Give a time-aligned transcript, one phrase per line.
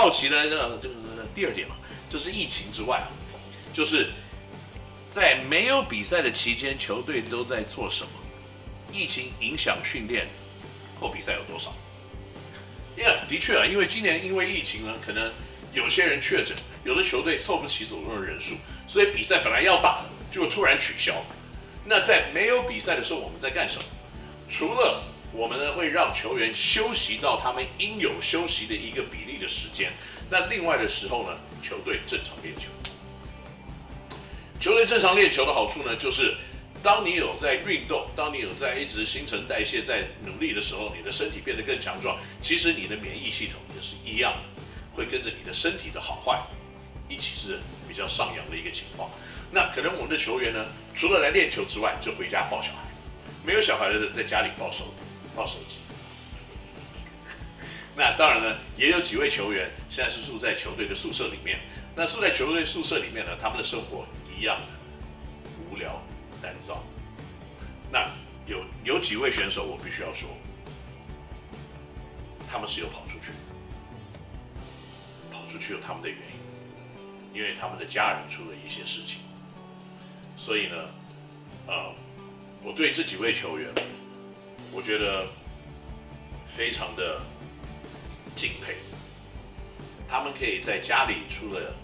[0.00, 0.94] 好奇呢这个这个
[1.34, 1.76] 第二点嘛，
[2.08, 3.08] 就是疫情之外啊，
[3.70, 4.08] 就是
[5.10, 8.10] 在没有比赛的期间，球队都在做什么？
[8.90, 10.26] 疫情影响训练
[10.98, 11.74] 或比赛有多少？
[12.96, 15.30] 呀、yeah，的确啊，因为今年因为疫情呢，可能
[15.74, 18.54] 有些人确诊，有的球队凑不齐总共的人数，
[18.86, 21.22] 所以比赛本来要打，就突然取消。
[21.84, 23.84] 那在没有比赛的时候，我们在干什么？
[24.48, 29.92] 除了我们呢会让球员休息到他们应有休息的一个比例的时间，
[30.30, 32.68] 那另外的时候呢，球队正常练球。
[34.60, 36.34] 球队正常练球的好处呢，就是。
[36.82, 42.16] 当你有在运动，当你有在一直新陈代谢在努力的时候，你的身体变得更强壮。
[42.40, 44.62] 其实你的免疫系统也是一样的，
[44.96, 46.40] 会跟着你的身体的好坏
[47.06, 49.10] 一起是比较上扬的一个情况。
[49.52, 52.78] 那可能我们的球员呢，除了来练球之外，就回家抱小孩；
[53.44, 54.84] 没有小孩的在家里抱手
[55.40, 55.78] 抱手机。
[57.96, 61.60] 那当然呢，也有几位球员现在是住在球队的宿舍里面。
[61.96, 64.04] 那住在球队宿舍里面呢，他们的生活
[64.38, 64.66] 一样的
[65.70, 65.98] 无聊。
[66.42, 66.82] 单造，
[67.92, 68.10] 那
[68.46, 70.28] 有有几位选手，我必须要说，
[72.50, 73.32] 他们是有跑出去，
[75.30, 79.20] 跑出去有他们的原因，因为他们的家人出了一些事情，
[80.38, 80.76] 所以呢，
[81.66, 81.92] 呃，
[82.62, 83.70] 我对这几位球员，
[84.72, 85.26] 我觉得
[86.56, 87.20] 非常的
[88.36, 88.76] 敬佩，
[90.08, 91.74] 他们可以在家里出了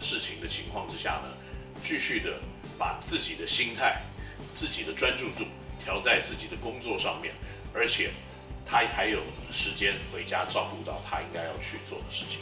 [0.00, 1.36] 事情的情况之下呢，
[1.82, 2.38] 继续的。
[2.76, 4.02] 把自己的心态、
[4.52, 5.44] 自己的专注度
[5.78, 7.32] 调在自己的工作上面，
[7.72, 8.10] 而且
[8.66, 12.40] 他还有时间回家照顾到他应该要去做的事情。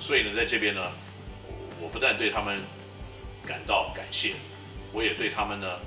[0.00, 0.90] 所以呢，在这边呢，
[1.80, 2.60] 我不但对他们
[3.46, 4.34] 感到感谢，
[4.92, 5.78] 我也对他们呢，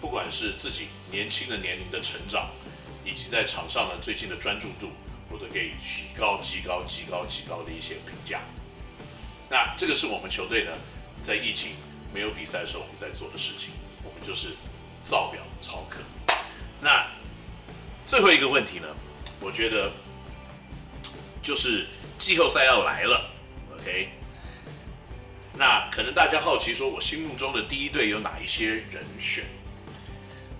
[0.00, 2.50] 不管是自己年轻的年龄的成长，
[3.04, 4.90] 以及在场上呢最近的专注度，
[5.30, 8.40] 我都给予极高、极高、极高、极高的一些评价。
[9.48, 10.72] 那这个是我们球队呢，
[11.22, 11.72] 在疫情。
[12.14, 13.72] 没有比赛的时候，我们在做的事情，
[14.02, 14.56] 我们就是
[15.02, 15.98] 造表超课。
[16.80, 17.10] 那
[18.06, 18.86] 最后一个问题呢，
[19.38, 19.92] 我觉得
[21.42, 23.30] 就是季后赛要来了
[23.74, 24.08] ，OK？
[25.52, 29.44] 那可能大家好奇说，我心目中的第一队有哪一些人选？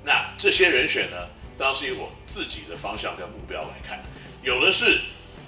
[0.07, 1.29] 那这些人选呢，
[1.59, 4.01] 当然是以我自己的方向跟目标来看，
[4.41, 5.01] 有的是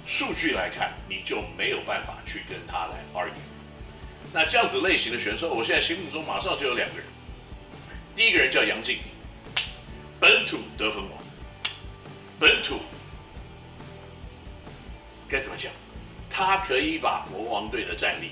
[0.05, 3.31] 数据来看，你就没有办法去跟他来 argue。
[4.33, 7.05] 那这样子类型的选手，我现在心目中马上就有两个人。
[8.17, 9.05] 第一个人叫杨敬敏，
[10.19, 11.23] 本土得分王，
[12.37, 12.81] 本土
[15.29, 15.71] 该怎么讲？
[16.29, 18.31] 他可以把国王队的战力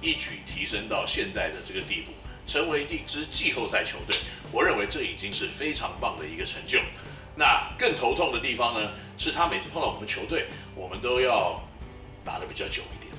[0.00, 2.12] 一举提升到现在的这个地步，
[2.46, 4.16] 成为一支季后赛球队。
[4.52, 6.80] 我认为这已经是非常棒的一个成就。
[7.34, 11.60] 那更头痛的地方呢，是他每次碰到我们球队，我们都要
[12.24, 13.12] 打得比较久一点。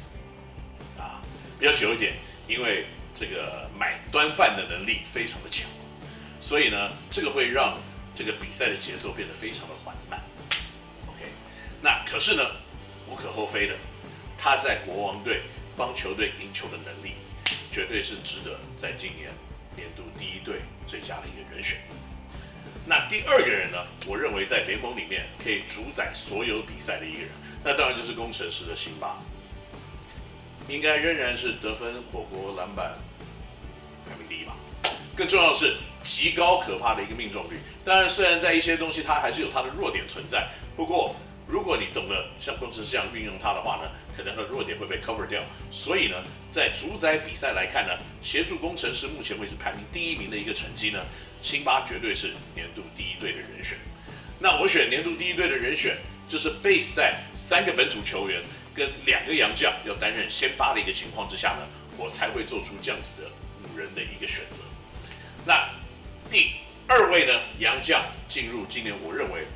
[0.98, 1.22] 啊
[1.60, 2.14] 比较久一点，
[2.48, 5.68] 因为这个买端饭的能力非常的强，
[6.40, 7.78] 所以呢，这个会让
[8.16, 10.22] 这个比赛的节奏变得非常的缓慢。
[11.08, 11.32] OK，
[11.82, 12.44] 那可是呢，
[13.08, 13.76] 无可厚非的，
[14.38, 15.42] 他在国王队
[15.76, 17.14] 帮球队赢球的能力，
[17.78, 19.30] 绝对是值得在今年
[19.76, 21.78] 年度第一队最佳的一个人选。
[22.88, 23.78] 那第二个人呢，
[24.08, 27.30] 我认为在联盟里面可以主宰所有比赛的一个人，
[27.64, 29.22] 那当然就是工程师的辛巴。
[30.68, 32.98] 应该仍然是得分、火锅、篮板
[34.10, 34.56] 排名第一吧。
[35.16, 37.60] 更重要的是极高可怕的一个命中率。
[37.86, 41.16] 当然，虽然在一些东西它还是有它的弱点存在，不过
[41.48, 45.42] 如果你懂得像工程师这样运用它的话呢，可能它的弱点会被 cover 掉。
[45.72, 51.06] 所以呢，在主宰比赛来看呢，协助工程师目前为止排名第一名的一个成绩呢，
[51.42, 53.78] 辛巴绝对是年度第一队的人选。
[54.40, 55.98] 那我选年度第一队的人选，
[56.28, 58.42] 就是 base 在三个本土球员。
[58.78, 63.28] 跟两个洋将要担任先发的一个情况之下呢，我才会做出这样子的
[63.64, 64.62] 五人的一个选择。
[65.48, 65.68] 那
[66.30, 66.52] 第
[66.88, 69.48] 二位呢，洋将进入今年我认为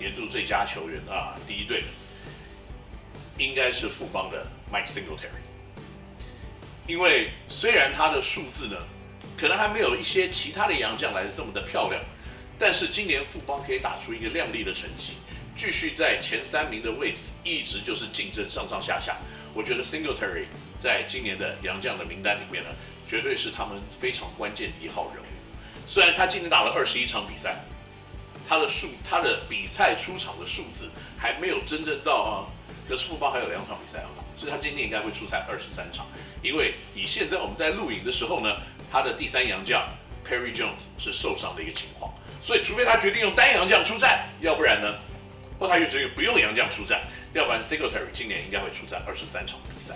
[0.00, 1.86] 年度最佳球员啊，第一队的
[3.36, 5.44] 应该是富邦的 Mike Singletary。
[6.86, 8.76] 因为虽然他的数字呢，
[9.38, 12.02] 可能还没有一些其他的洋将来的这么的漂亮，
[12.58, 15.18] 但是今年富邦可以打出一个亮丽的成绩。
[15.54, 19.18] 继续在前三名的位置，一直就是竞争上上下下。
[19.52, 20.46] 我觉得 Singletary
[20.78, 22.70] 在今年的洋将的名单里面呢，
[23.06, 25.26] 绝对是他们非常关键的一号人物。
[25.86, 27.56] 虽然他今年打了二十一场比赛，
[28.50, 32.50] 他的数他的比赛出场的数字还没有真正到啊，
[32.88, 36.04] 可是富邦还有两场比赛要打，所以他今年应该会出赛二十三场。
[36.42, 38.56] 因为以现在我们在录影的时候呢，
[38.90, 39.88] 他的第三洋将
[40.28, 42.12] Perry Jones 是受伤的一个情况，
[42.42, 44.96] 所以除非他决定用单洋将出战，要不然呢？
[45.56, 49.94] 或他又决定不用洋将出战，要不然 Secretary 今年应该会出战二十三场比赛。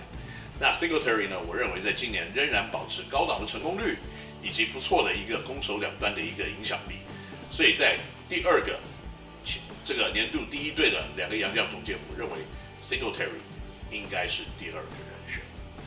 [0.60, 3.98] 那 Secretary 呢，我认为在今年仍然保持高档的成功率，
[4.40, 6.98] 以及不错的一个攻守两端的一个影响力。
[7.54, 7.96] 所以在
[8.28, 8.76] 第二个
[9.84, 12.38] 这个年度第一队的两个洋将中间，我认为
[12.82, 13.38] Singletary
[13.92, 15.40] 应该是第二个人选，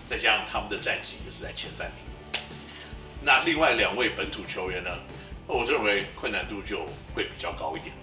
[0.05, 2.41] 再加上他们的战绩也是在前三名。
[3.21, 4.97] 那另外两位本土球员呢，
[5.45, 7.93] 我认为困难度就会比较高一点。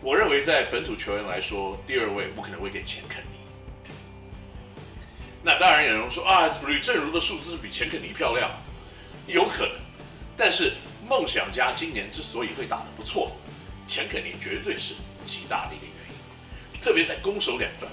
[0.00, 3.92] 我认为在本土球员来说，第二位不可能会给钱肯尼。
[5.42, 8.50] 那当然有人说啊，吕正如的数字比钱肯尼漂亮，
[9.26, 9.87] 有可能。
[10.38, 10.72] 但是
[11.06, 13.32] 梦想家今年之所以会打得不错，
[13.88, 14.94] 钱肯尼绝对是
[15.26, 16.80] 极大的一个原因。
[16.80, 17.90] 特别在攻守两端，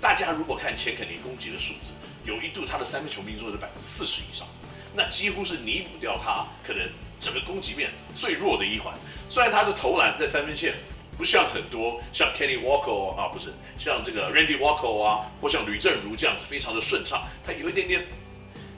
[0.00, 1.90] 大家如果看钱肯尼攻击的数字，
[2.24, 4.46] 有一度他的三分球命中率是百分之四十以上，
[4.94, 6.88] 那几乎是弥补掉他可能
[7.20, 8.94] 整个攻击面最弱的一环。
[9.28, 10.74] 虽然他的投篮在三分线。
[11.18, 18.06] 不像很多像 Kenny Walker 啊，不是像这个 Randy Walker 啊，或像吕政儒这样子非常的顺畅，他有一点点，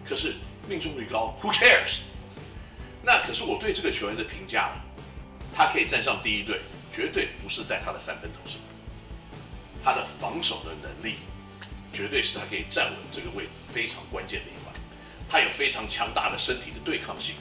[0.09, 1.99] 可是命中率高，Who cares？
[3.03, 4.73] 那可是我对这个球员的评价，
[5.55, 6.61] 他可以站上第一队，
[6.93, 8.61] 绝对不是在他的三分投上，
[9.83, 11.17] 他的防守的能力，
[11.93, 14.75] 绝对是他可以站稳这个位置非常关键的一环。
[15.29, 17.37] 他有非常强大的身体的对抗性，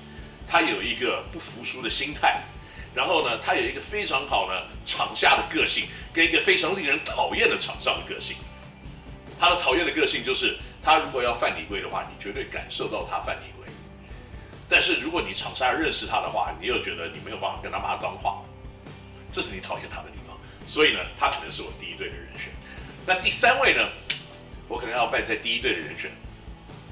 [0.47, 2.41] 他有一个不服输的心态。
[2.95, 8.35] 然后呢，他有一个非常好的场下的个性，跟一个非常令人讨厌的场上的个性。
[9.39, 13.71] 他的讨厌的个性就是，他如果要犯违规的话，你绝对感受到他犯违规。
[14.69, 18.43] 但是如果你场下认识他的话，你又觉得你没有办法跟他骂脏话，
[19.31, 20.37] 这是你讨厌他的地方。
[20.67, 22.51] 所以呢，他可能是我第一队的人选。
[23.07, 23.89] 那第三位呢，
[24.67, 26.11] 我可能要摆在第一队的人选，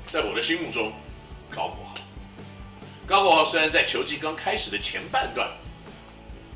[0.08, 0.92] 在我的心目中，
[1.52, 1.94] 高国豪。
[3.06, 5.48] 高国豪虽然在球季刚开始的前半段，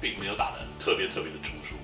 [0.02, 1.76] 并没有打得特别特别的突出，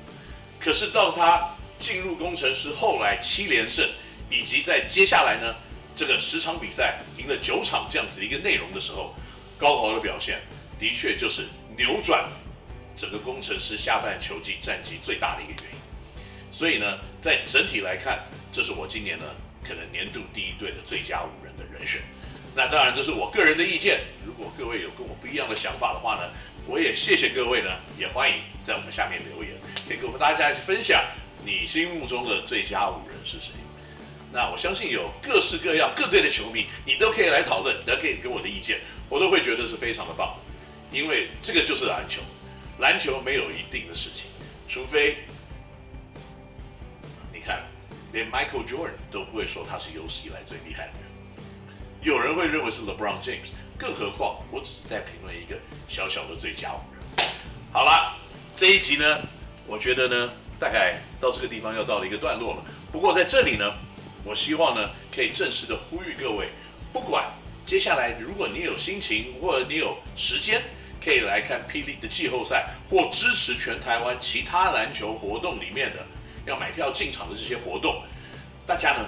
[0.60, 3.88] 可是到他进入工程师，后来七连胜，
[4.32, 5.56] 以及在接下来呢，
[5.96, 9.14] 这个十场比赛赢了九场这样子一个内容的时候，
[9.58, 10.40] 高豪的表现
[10.80, 12.30] 的确就是扭转
[12.96, 15.80] 整个工程师下半球季战绩最大的一个原因。
[16.52, 19.26] 所以呢，在整体来看，这是我今年呢
[19.64, 22.02] 可能年度第一队的最佳五人的人选。
[22.56, 26.32] 那当然这是我个人的意见，如果各位有跟我不一样的想法的话呢，
[26.66, 29.54] 我也谢谢各位呢，也欢迎在我们下面留言，
[29.88, 31.04] 可以跟我们大家一起分享
[31.46, 33.52] 你心目中的最佳五人是谁。
[34.32, 38.80] 那我相信有各式各样各队的球迷，你都可以来讨论，都可以给我的意见，
[39.10, 42.22] 我都会觉得是非常的棒的，因为这个就是篮球，
[42.80, 44.28] 篮球没有一定的事情，
[44.68, 45.18] 除非
[47.34, 47.64] 你看，
[48.12, 51.08] 连 Michael Jordan 都不会说他是有史以来最厉害的人。
[52.02, 55.58] 有人会认为是 LeBron James，更何况我只是在评论一个
[55.88, 57.28] 小小的最佳五人。
[57.72, 58.16] 好了，
[58.56, 59.20] 这一集呢，
[59.66, 62.64] 我觉得呢，大概到这个地方要到了一个段落了。
[62.92, 63.74] 不过在这里呢，
[64.28, 66.50] 我希望呢，可以正式的呼吁各位，
[66.92, 67.32] 不管
[67.66, 70.62] 接下来如果你有心情或者你有时间，
[71.02, 76.06] 可以来看霹雳的季后赛，或支持全台湾其他篮球活动里面的
[76.46, 78.04] 要买票进场的这些活动，
[78.68, 79.08] 大家呢，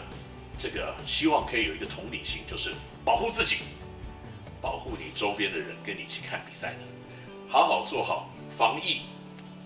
[0.57, 2.73] 这个希望可以有一个同理心，就是
[3.03, 3.57] 保护自己，
[4.61, 6.77] 保护你周边的人，跟你一起看比赛的，
[7.49, 9.01] 好好做好防疫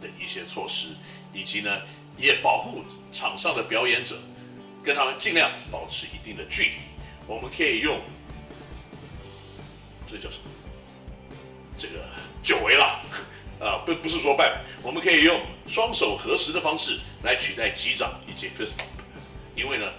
[0.01, 0.95] 的一些措施，
[1.31, 1.81] 以及呢，
[2.17, 4.17] 也保护场上的表演者，
[4.83, 6.77] 跟他们尽量保持一定的距离。
[7.25, 8.01] 我们可以用
[10.05, 10.43] 这叫什么？
[11.77, 12.05] 这个
[12.43, 13.01] 久违了
[13.59, 18.85] 啊，不不是说拜拜，我们可以用双手合十的方式来取代击掌以及 fist bump，
[19.55, 19.91] 因为呢。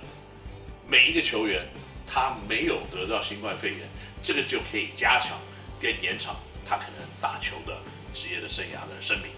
[0.86, 1.66] 每一个球员，
[2.06, 3.78] 他没有得到新冠肺炎，
[4.22, 5.40] 这个就可以加强
[5.80, 6.36] 跟延长
[6.68, 7.78] 他可能打球的
[8.12, 9.30] 职业的生涯的生命。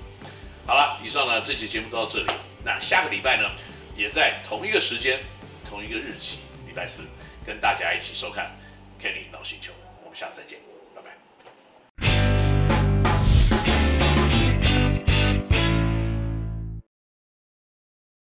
[0.66, 2.26] 好了，以上呢这期节目到这里，
[2.64, 3.48] 那下个礼拜呢，
[3.96, 5.20] 也在同一个时间、
[5.76, 7.02] 同一个日期，礼拜四，
[7.44, 8.50] 跟大家一起收看
[8.98, 10.75] Kenny 脑星球，我们下次再见。